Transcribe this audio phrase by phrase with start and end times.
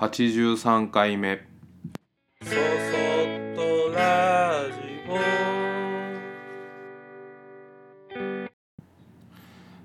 [0.00, 1.46] 83回目。
[2.42, 2.56] そそっ
[3.54, 4.80] とラジ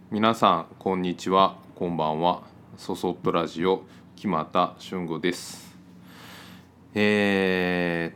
[0.09, 1.57] 皆さんこんにちは。
[1.75, 2.43] こんばんは。
[2.77, 3.83] そそっとラジオ
[4.15, 5.75] 木又俊吾です。
[6.93, 8.13] え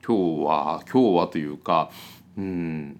[0.00, 1.90] ー、今日は今日はというか
[2.38, 2.98] うん。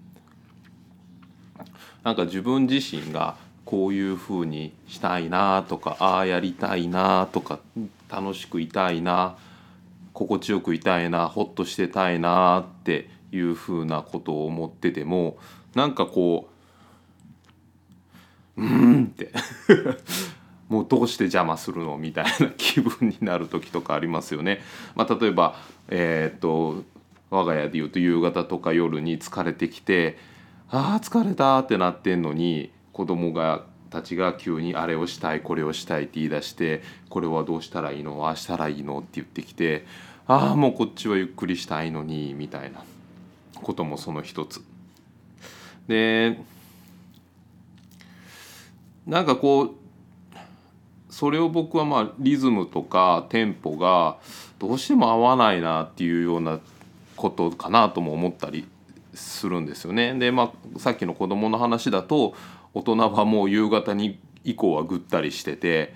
[2.03, 3.35] なんか自分自身が
[3.65, 7.59] こういうふうにしたいなとかああやりたいなとか
[8.09, 9.37] 楽しくいたいな
[10.13, 15.37] 心地よくいたいなほっとしてたいなっていうふうなことを思ってても
[15.75, 16.49] なんかこ
[18.57, 19.31] ううんって
[20.69, 24.61] もうどうして邪魔するのみたいな気分になる時とかありますよね。
[24.95, 25.55] まあ、例えば、
[25.89, 26.83] えーっと
[27.33, 30.19] 我が家でいうと夕方とか夜に疲れてきて
[30.69, 38.25] あー疲れたってなってんのに子供がたちが急にあれをしたいこれをしたいって言い出してこれはどうしたらいいの？
[38.25, 39.85] ああしたらいいのって言ってきて
[40.25, 42.83] ああもうこっちはゆっくりしたいのにみたいな
[43.55, 44.61] こともその一つ。
[45.87, 46.39] で
[49.05, 49.71] なんかこう
[51.09, 54.17] それを僕はまあリズムとかテンポが
[54.57, 56.59] どうしても合わないなっていうような
[57.15, 58.65] ことかなとも思ったり
[59.13, 60.17] するんですよね。
[60.17, 62.33] でまあさっきの子供の話だと
[62.73, 65.93] 大人はもう夕方に以降はぐったりしてて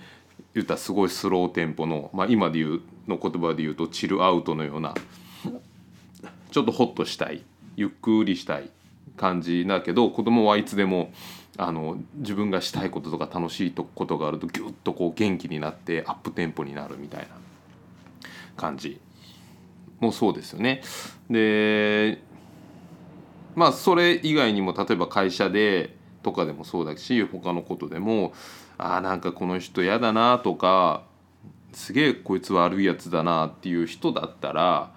[0.54, 4.94] 言ったらすごいスローテンポの、まあ、今で言うの言葉で言うとチルアウトのような
[6.50, 7.44] ちょっとホッとしたい
[7.76, 8.70] ゆっくりしたい
[9.16, 11.12] 感じだけど子供はいつでも
[11.56, 17.28] あの自分がしたいこととか楽しいことがあるとギュッとこう元気になってアップテンポになるみたいな
[18.56, 19.00] 感じ
[19.98, 20.82] もそうですよね。
[21.28, 22.22] で
[23.56, 28.32] まあそれ以外にも例えば会社でとかでもそうだし他のことでも
[28.76, 31.02] あーなんかこの人嫌だなとか
[31.72, 34.92] すげえこいつ悪いやつだなっていう人だったら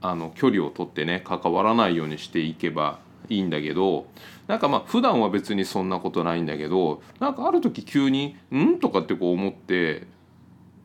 [0.00, 4.06] あの距離を取ってね関わらないようにしていけばいいんだけど
[4.46, 10.06] なんかまあ普段は別にそんなことないんだけどなんかある時急に「ん?」とかってこう思って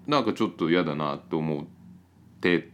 [0.08, 1.66] なんかちょっと嫌だなって思っ
[2.42, 2.70] て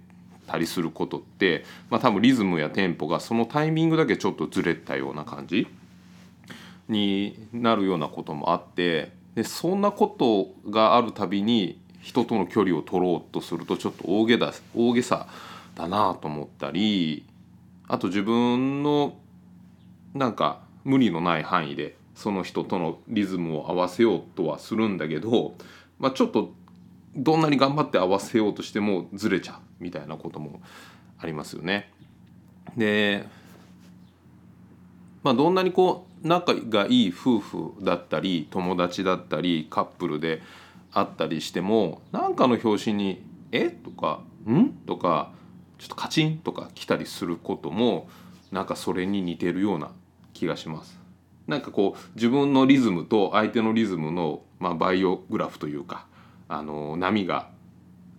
[0.47, 5.67] たりすることってまあ多分リズムやテンポがそのタイミングだけちょっとずれたような感じ
[6.89, 15.28] になるようなこともあってでそんなことがあるたびに人との距離を取ろうとするとちょっと大げだ大げさ
[15.75, 17.25] だなと思ったり
[17.88, 19.17] あと自分の
[20.13, 25.55] なんか無理のない範囲でその人とのリズムを合わせようとはするんだけど、
[25.99, 26.53] まあ、ちょっと
[27.16, 30.61] どんなに頑張って合わせようとしてもずれちゃうみたいなことも
[31.17, 31.91] ありますよね。
[32.75, 33.25] で
[35.23, 40.41] まあ、どんなにこう仲がいい夫婦だったり友達だったりカップルで
[40.91, 43.69] あったりしても何かの拍子に「え？
[43.69, 45.31] とか「ん?」とか
[45.78, 48.09] ちょっとカチンとか来たりすることも
[48.52, 49.91] なんかそれに似てるような
[50.34, 51.00] 気がします。
[51.47, 56.06] なんかこう自分のリズムと相手のリズムの、まあ、バイオグラフというか
[56.47, 57.50] あの波が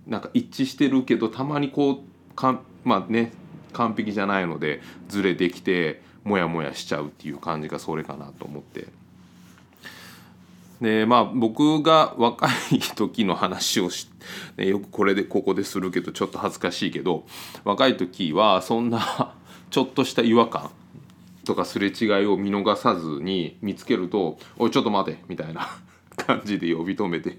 [0.06, 3.33] なんか一致してるけどたまにこうかんまあね
[3.72, 8.88] 完璧じゃないのでずれてきてモヤモヤしちゃうっていう感じがそれかなと思って。
[10.81, 14.08] でまあ僕が若い時の話をし、
[14.56, 17.25] ね、よくこれでここでするけどちょっと恥ずかしいけど
[17.64, 19.34] 若い時はそんな
[19.70, 20.70] ちょっとした違和感
[21.44, 25.69] とかすれ違いを見逃さずに見つけると「おいちょっと待て」みたいな
[26.16, 27.38] 感じで呼び止めて。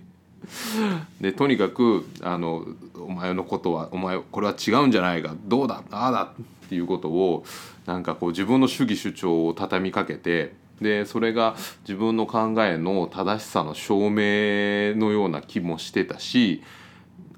[1.22, 2.66] でとにかくあの
[2.97, 6.34] 「お前のことはお前これは違うんじゃないかどうだああだ」
[6.66, 7.44] っていうことを
[7.91, 16.63] なんかこう自分の主義主張を畳みかけてでそれが自分の考えの正しさの証明のような気もしてたし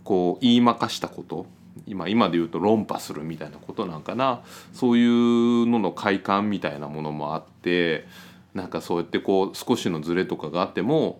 [0.03, 1.47] こう言いまかしたこと
[1.87, 4.43] 今今で言うと論破するみたいなことなんかな。
[4.73, 8.05] そういうのの快感みたいなものもあって
[8.53, 11.19] なんかそうやってこう少しのズレとかがあっても、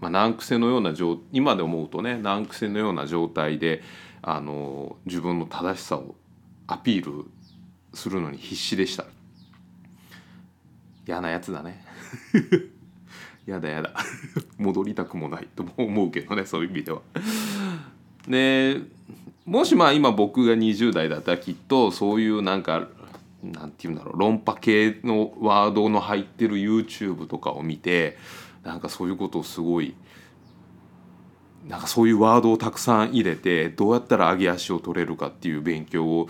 [0.00, 3.82] まあ、難癖のような状今で思うとね難癖のような状態で
[4.22, 6.16] あの自分の正しさを
[6.66, 7.30] アピール
[7.94, 9.04] するのに必死でした。
[11.06, 11.84] 嫌なやつだね。
[13.46, 13.92] やだやだ。
[14.58, 15.48] 戻りたくもない。
[15.54, 17.02] とも思うけどねそういう意味では。
[18.28, 18.80] で
[19.44, 22.88] もしまあ今僕が20代だったらきっとそういうなんか
[23.42, 28.16] なんて言うんだろう論破系のワードの入ってる YouTube とかを見て
[28.62, 29.94] なんかそういうことをすごい
[31.68, 36.28] なんかそういうワードをたくさん入れてどうやったら上げ足を取れるかっていう勉強を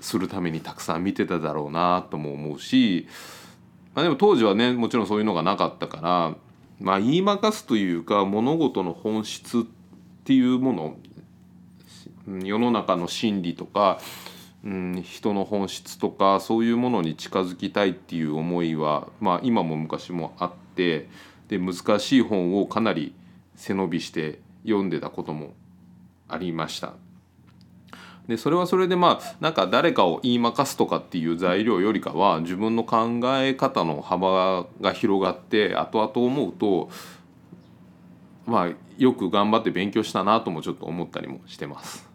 [0.00, 3.08] するためにたくさん見てただろうなとも思うし、
[3.94, 6.34] まあ、でも当時はねもちろんそういうのがなかったから、
[6.78, 9.62] まあ、言いまかすというか物事の本質っ
[10.24, 10.96] ていうもの
[12.44, 13.98] 世の中の真理とか、
[14.62, 21.08] うん、人の本質とかそういうものに近づきたいっていう思いは、まあ、今も昔もあって
[21.48, 23.14] で難しい本をかなり
[23.56, 25.54] 背伸びして読んでたことも
[26.28, 26.94] ありました。
[28.28, 36.90] でそれはそれでまあなんか誰かを言いまかすとかっていう材料よりかは自分の考え方の幅が広がって後々思うと
[38.46, 42.08] まあよく頑張って勉強したなともちょっと思ったりもしてます。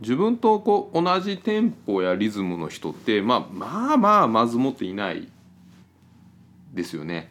[0.00, 5.28] 自分とこう同じテンポやリズムの人って、まあ、まあまあまずもっていない
[6.74, 7.30] ですよね。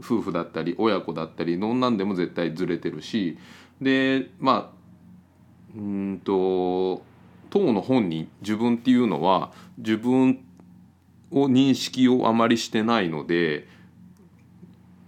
[0.00, 3.38] 夫婦だったり親子だったりどんなんでも絶対ずれてるし
[3.80, 4.80] でまあ
[5.76, 7.02] うんと
[7.50, 10.44] 当の本人自分っていうのは自分
[11.30, 13.68] を認識をあまりしてないので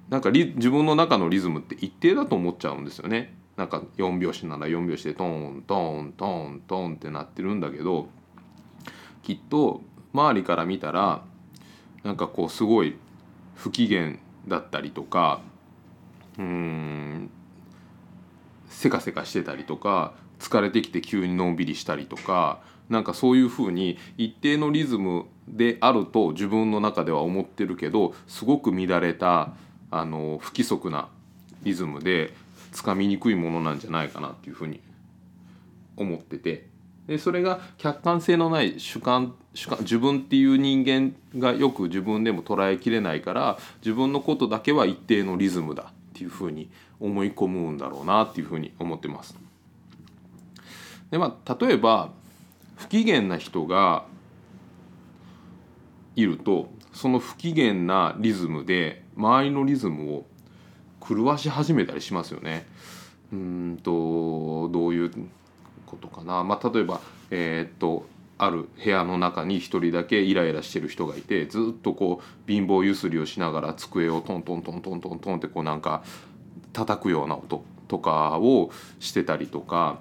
[0.09, 3.35] なんかリ自分の中のリズムって一定だと思っちゃうんですよね。
[3.57, 8.09] なんか4拍子なら4拍子でトントントントンってなってるんだけど
[9.23, 11.23] きっと周りから見たら
[12.03, 12.97] なんかこうすごい
[13.55, 14.17] 不機嫌
[14.49, 15.41] だったりとか
[16.39, 17.31] うーん
[18.69, 29.53] せかせかしてたりとか疲れてきて急にのんびりしたりとかなんかそういうふうに一定のリズムであると自分の中では思ってるけどすごく乱れた
[29.91, 31.09] あの不規則な
[31.63, 32.35] リズムで
[32.73, 34.81] つかみにくいものなんじゃないかなっていうふうに
[35.97, 36.71] 思ってて。
[37.07, 46.71] でそれが客観性のない主観主観自分っていう人間がよく自分でも捉えきれないから自分のことだけは一定のリズムだっていうふうに
[47.01, 49.37] 思い込むんだろうなっていうふうに思ってます。
[51.11, 52.11] でまあ例えば
[52.77, 54.05] 不機嫌な人が
[56.17, 60.27] いるとその不機嫌なリズムで周りのリズムを
[61.07, 62.67] 狂わし始めたりしますよね。
[63.33, 65.11] うんとどういう
[65.87, 67.01] ことかな、まあ、例えば、
[67.31, 68.07] えーっと
[68.45, 76.03] ある部屋の中に一人だけイライラしてる人がいてずっとこう貧乏ゆすりをしながら机をトントントントントントンってこうなんか
[76.73, 80.01] 叩くような音とかをしてたりとか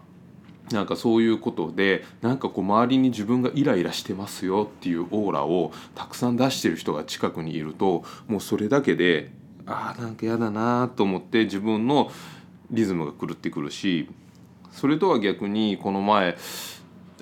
[0.72, 9.32] なんかそういうことでなんかこう周りに自分がイライラしてますよっていうオーラをたくさん出してる人が近くにいるともうそれだけで
[9.68, 12.10] あーなんか嫌だなと思って自分の
[12.72, 14.10] リズムが狂ってくるし
[14.72, 16.38] それとは逆にこの前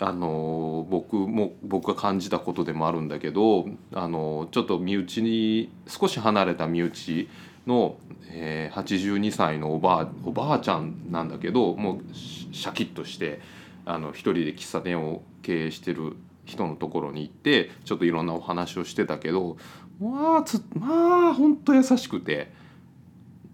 [0.01, 7.27] あの僕も僕が感じたことでもあるんだけどあのちょっと身内に少し離れた身内
[7.67, 7.97] の、
[8.29, 13.41] えー82歳のおばあおばあちゃんなんだけどもうシャキッとして
[13.85, 19.57] あの一人で喫茶店を経営してる人のところに行ってちょっといろんなお話をしてたけど
[19.99, 22.51] まあつまあほんと優しくて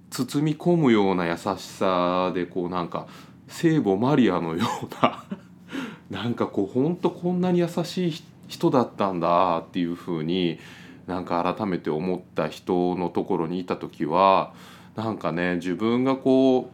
[0.10, 3.08] 包み込むような優しさでこうなんか
[3.48, 5.24] 聖母マリアのような
[6.10, 10.60] なんかこうほんとこんなに優しい人だったんだっていうふうに
[11.08, 14.54] なんか改めて思った人のところにいた時は
[14.96, 16.70] なんかね自分がこ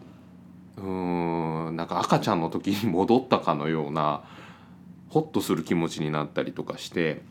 [0.78, 4.24] ううーんなんか赤ちゃんの時に戻ったかのような
[5.10, 7.22] ホッとする気持ちになったりとかして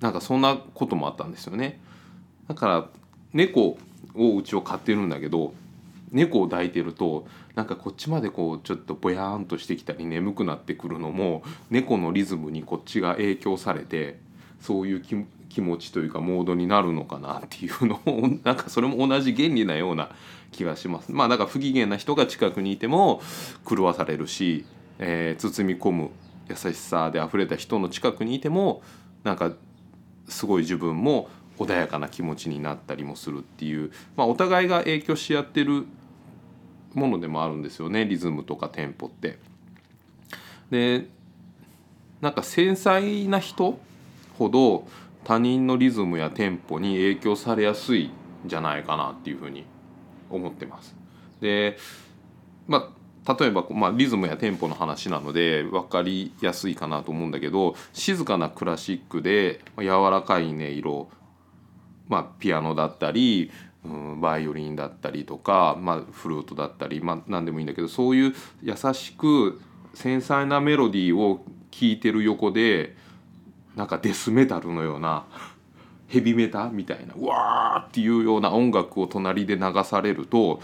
[0.00, 1.80] なんかそんなこともあったんですよね。
[2.46, 2.88] だから
[3.32, 3.76] 猫
[4.14, 5.52] をうちを飼ってるんだけど
[6.12, 14.18] 猫を抱いてるとなんかこっちまでこうちょっとぼやーんとしてきたり眠くなってくるのも猫のリズムにこっちが影響されて
[14.60, 15.00] そういう
[15.48, 20.10] 気持ちというかモードになるのかなっていうのを なんかそれも同じ原理なような
[20.50, 21.12] 気がします。
[21.12, 23.20] まあだか不機嫌な人が近くにいても
[23.68, 24.64] 狂わされるし、
[24.98, 26.10] えー包み込む
[26.48, 28.82] 優しさで溢れた人の近くにいても
[29.22, 29.52] なんか
[30.28, 35.86] すごい自分も穏やかな気持ちになったりもするっていう、まあ、お互いが影響し合ってる
[36.94, 39.38] ものでもあるんですよねリズムとかテンポって。
[40.70, 41.06] で
[42.20, 43.78] なんか繊細な人
[44.38, 44.86] ほど
[45.24, 48.10] 他人のリズムやテンポに影響されやすいん
[48.46, 49.64] じゃないかなっていうふうに
[50.30, 50.96] 思ってます。
[51.40, 51.76] で
[52.66, 52.98] まあ
[53.34, 61.10] 例えば、まあ、リズムやテンポの話なので分かりやすいかなと思うんだけど静かなクラシックで柔らかい音色、
[62.08, 63.50] まあ、ピアノだったり、
[64.20, 69.60] バイオリンだったりとか、まあ、フルートだったり、まあ、何でもいいんだけどそういう優しく
[69.94, 72.96] 繊細なメロディーを聴いてる横で
[73.76, 75.24] なんかデスメタルのような
[76.08, 80.60] ヘビメタみたいなうわーっていうような音楽を隣で流されると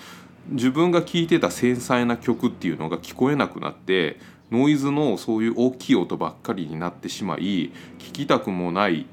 [0.48, 4.18] 自分が聴いてた繊細な曲っていうのが聞こえなくなって
[4.50, 9.06] ノイズのそういう大きい音ばっかりになってしまい聴きたくもない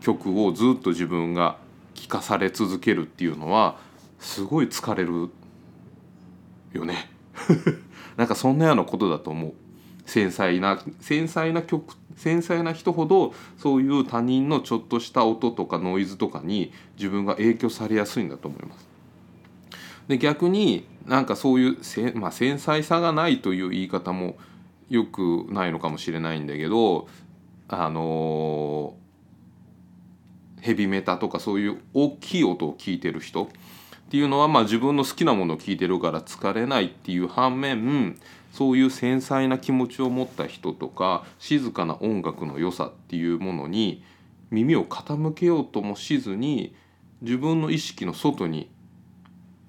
[0.00, 1.58] 曲をずっと自分が
[1.98, 3.78] 聴かされ続けるっていうのは
[4.18, 5.30] すごい疲れる
[6.72, 7.10] よね
[8.16, 9.52] なんかそんなようなことだと思う
[10.06, 18.88] 繊細な繊細な曲繊細な人ほどそういう他人のちょっとした音とかノイズとかに自分が影響されやすいんだと思います。
[20.08, 24.36] で逆になんかそういうせ、まあ、繊細さがないという言い方も
[24.88, 27.06] よくないのかもしれないんだけど
[27.68, 28.94] あの
[30.60, 33.48] ヘビメタとかそういう大きい音を聞いてる人っ
[34.10, 38.18] ていうのはまあ自分の好きなものを聞いてるから疲れないっていう反面
[38.52, 44.02] そういう繊細な気持ちを持った人とか静かな音楽の良さっていうものに
[44.50, 46.74] 耳を傾けようともしずに
[47.20, 48.70] 自分の意識の外に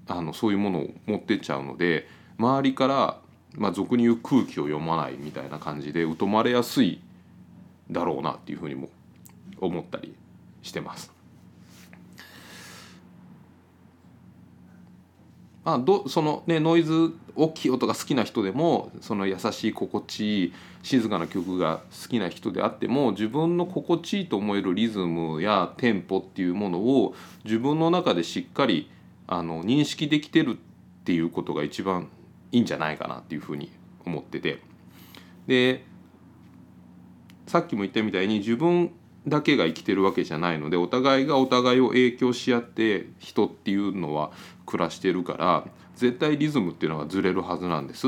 [0.08, 3.19] あのそういうものを持ってっちゃうので周りから、
[3.55, 7.01] まあ、俗に言う空気を読まないみたいな感じで疎まれやすい
[7.91, 8.89] だろうなっていうふうにも
[9.60, 10.15] 思ったり
[10.62, 11.20] してます。
[15.70, 27.13] まあ、どそのねノイズ大きい音が好きな人でもその優しい心地いい静かな曲が好きな人であっても自分の心地いいと思えるリズムやテンポっていうものを
[27.44, 28.89] 自分の中でしっかり
[29.28, 32.08] あの認識できてるっていうことが一番
[32.51, 33.72] いいんじゃないかなっていうふうに
[34.06, 34.62] 思ってて
[35.46, 35.86] で
[37.46, 38.92] さっきも言ったみたいに自分
[39.28, 44.32] だけが生きてるわけじゃないのでお互いがお互いを影響し合って人っていうのは
[44.66, 48.08] 暮らしてるから絶対リズムっていうのはずれるはずなんです。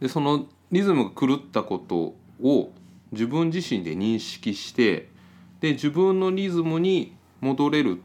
[0.00, 2.70] でそのリズムが狂ったことを
[3.12, 5.08] 自分自身で認識して
[5.60, 8.00] で自分のリズムに戻れるっ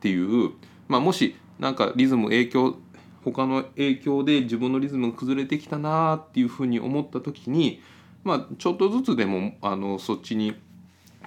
[0.00, 0.50] ていう、
[0.88, 2.76] まあ、もしなんかリズム影響
[3.24, 7.80] 他の影響で自分のリズムが崩れてきたなっていうふうに思った時に、
[8.24, 10.54] まあ、ちょっとずつでもあのそっちに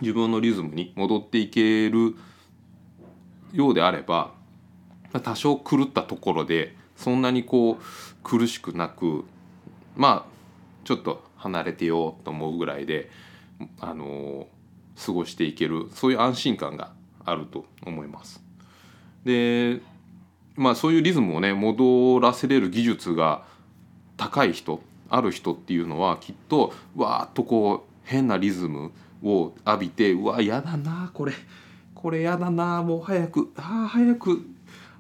[0.01, 2.15] 自分のリズムに戻っていける
[3.53, 4.31] ようであれば
[5.23, 7.83] 多少狂ったところでそんなにこう
[8.23, 9.25] 苦しくなく
[9.95, 10.35] まあ
[10.83, 13.09] ちょっと離れてようと思うぐらいで、
[13.79, 14.47] あの
[15.03, 16.91] 過ごしていけるそういう安心感が
[17.23, 18.43] あると思います。
[19.23, 19.81] で
[20.55, 23.43] まあそういうリズムをね戻らせれる技術が
[24.17, 28.91] 高い人ある人っていうのはきっとわーっとこう変なリズム
[29.23, 31.33] を浴びてうわ嫌だなこれ
[31.93, 34.45] これ嫌だなもう早くあ早く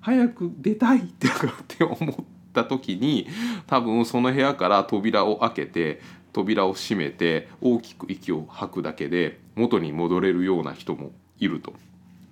[0.01, 1.31] 早く出たいってっ
[1.67, 2.15] て思っ
[2.53, 3.27] た時に
[3.67, 11.73] 多分その部屋から扉を開けて扉を閉めて大きく息を吐くだけで元に戻れるような人もいると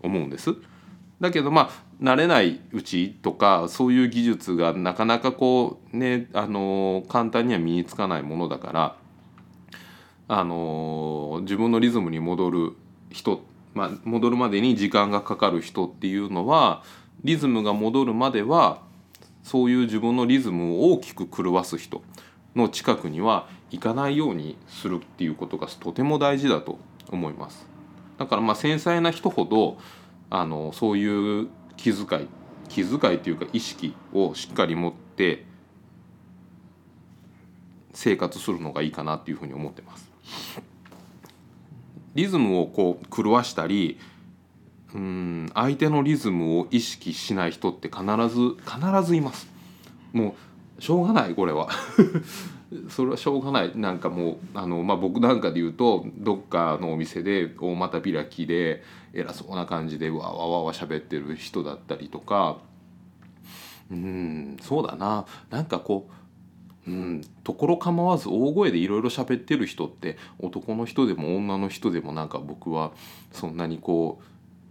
[0.01, 0.55] 思うんです。
[1.19, 8.95] だけどまあ慣れないうちとかそういう技術がなかなかこうねあの簡単には身につかないものだから
[10.27, 12.73] あの自分のリズムに戻る
[13.11, 13.41] 人、
[13.73, 16.83] まあ、戻るまでに時間がかかる人っていうのは
[17.23, 18.81] リズムが戻るまでは
[19.43, 22.01] そういう自分のリズムを大きく狂わす人
[22.55, 26.77] の近くには行かないようにするっていうことがとても大事だと
[27.11, 27.67] 思います。
[28.17, 29.77] だからまあ繊細な人ほど
[30.29, 32.27] あのそういう気遣い
[32.69, 35.45] 気遣いというか意識をしっかり持って
[37.93, 40.12] 生活するのがいいかなっていうふうに思ってます。
[42.15, 43.99] リズムをこう狂わしたり
[44.93, 49.47] うん相手のリズムを意識しない人って必ず必ずいます。
[50.11, 50.35] も
[50.77, 51.69] うしょうがないこれは。
[52.89, 53.71] それはしょうがない。
[53.75, 62.59] なんかもうあの、まあ、僕なんかで言うとどっかのお店で大股開きで偉そうな感じでわわわわ喋ってる人だったりとか。
[63.91, 65.25] うんそうだな。
[65.49, 66.13] なんかこう
[66.87, 67.21] うん。
[67.43, 72.91] ところ構わず大声でいろいろ喋ってる人って男の人でも女の人でもなんか僕は
[73.31, 74.21] そんなにこ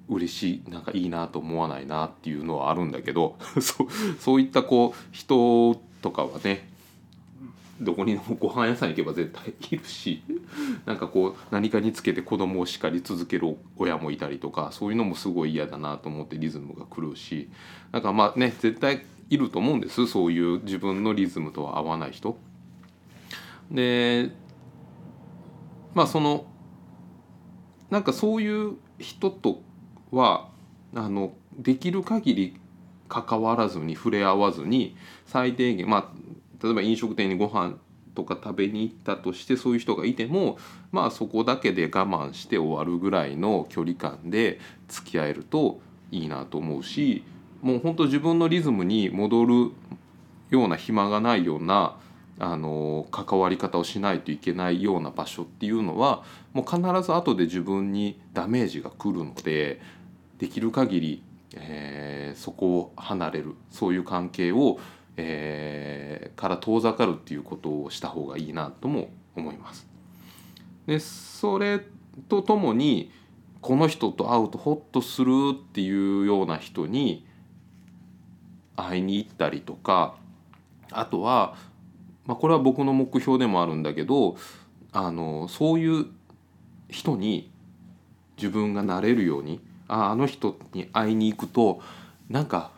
[0.09, 3.89] う嬉しいなんかいいなと思わないなっていうのはあるんだけど そう
[4.19, 6.71] そういったこう人とかはね
[7.81, 10.23] どこにでもご飯屋さん行けば絶対いるし
[10.87, 17.49] なんかこう何かにつけて子供を叱り続ける親もいたりとかそういうのもすごい嫌だなと思ってリズムが狂うし
[17.91, 22.37] なんかまあね絶対いると思うんですそういう自分のリズムとは合わない人。
[23.71, 24.31] で
[25.95, 26.45] まあその
[27.89, 29.63] なんかそういう人と
[30.11, 30.51] は
[30.95, 32.61] あのできる限り
[33.09, 37.77] 関わらずに触れ合わずに最低限まあ例えば飲食店にご飯
[38.15, 40.59] とか食べに行ったとしてそういう人がいても
[40.91, 47.25] まあそこだけで我慢して終わるぐらいの距離感で付き合えるといいなと思うし
[47.63, 49.71] もう本当自分のリズムに戻る
[50.51, 51.97] ような暇がないような
[52.39, 59.81] あの関わり方をしないといけないような場所っていうのはもう必ず後で自分にダメージが来るので
[60.39, 61.23] できる限り
[61.55, 64.79] えーそこを離れるそういう関係を、
[65.17, 69.87] えーから遠ざかるっていうことをした方がいいなとも思います。
[70.87, 71.81] でそれ
[72.29, 73.13] とともに
[73.61, 77.27] この人と会うとホッとするっていうような人に
[78.87, 80.17] 会いに行ったりとか
[80.91, 81.55] あとは、
[82.27, 84.37] まあ、これは僕の目標でもあるんだけど
[84.93, 86.07] あのそういう
[86.89, 87.51] 人に
[88.37, 91.81] 自分がなれるようにああの人に会いに行くと
[92.29, 92.73] なんか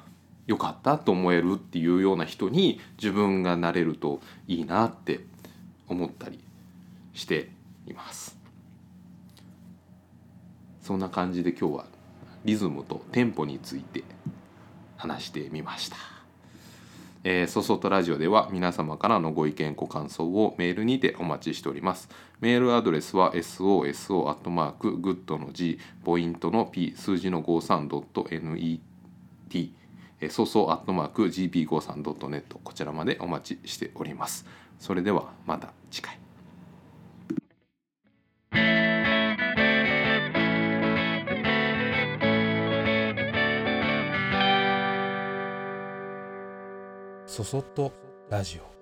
[0.46, 5.20] 良かったと思えるっていうような人に自分がなれるといいなって
[5.88, 6.38] 思ったり
[7.14, 7.50] して
[7.86, 8.36] います。
[10.82, 11.86] そんな感じで今日は
[12.44, 14.04] リズムとテンポについて
[15.04, 15.96] 話してみました。
[17.24, 22.08] えー、ソソトラジオでは皆様からのご意見ご感想をメールにてお待ちしております。
[22.40, 28.80] メールアドレスは soso.good の G ポイントの P 数字の 53.net
[30.20, 34.46] えーソソ .gp53.net こちらまでお待ちしております。
[34.78, 36.23] それではまた次回。
[47.34, 47.92] そそっと
[48.30, 48.73] ラジオ。